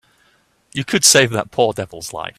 [0.73, 2.29] You could save that poor devil's life.